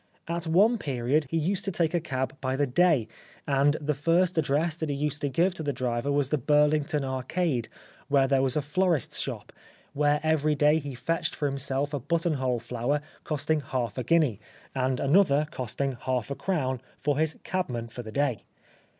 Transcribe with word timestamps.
At 0.27 0.47
one 0.47 0.79
period 0.79 1.27
he 1.29 1.37
used 1.37 1.63
to 1.65 1.71
take 1.71 1.93
a 1.93 1.99
cab 1.99 2.35
by 2.41 2.55
the 2.55 2.65
day, 2.65 3.07
and 3.45 3.75
the 3.79 3.93
first 3.93 4.35
address 4.35 4.75
that 4.77 4.89
he 4.89 4.95
used 4.95 5.21
to 5.21 5.29
give 5.29 5.53
to 5.53 5.61
the 5.61 5.71
driver 5.71 6.11
was 6.11 6.29
the 6.29 6.39
Burhngton 6.39 7.03
Arcade 7.03 7.69
where 8.07 8.27
there 8.27 8.41
was 8.41 8.55
a 8.57 8.63
florist's 8.63 9.19
shop, 9.19 9.53
where 9.93 10.19
every 10.23 10.55
day 10.55 10.79
he 10.79 10.95
fetched 10.95 11.35
for 11.35 11.45
himself 11.45 11.93
a 11.93 11.99
buttonhole 11.99 12.59
flower 12.59 13.01
costing 13.23 13.61
half 13.61 13.95
a 13.95 14.03
guinea, 14.03 14.39
and 14.73 14.99
another 14.99 15.47
costing 15.51 15.91
half 15.91 16.31
a 16.31 16.35
crown 16.35 16.81
for 16.97 17.19
his 17.19 17.33
88 17.33 17.33
The 17.33 17.33
Life 17.35 17.35
of 17.35 17.35
Oscar 17.35 17.37
Wilde 17.59 17.67
cabman 17.67 17.87
for 17.89 18.01
the 18.01 18.11
day. 18.11 18.43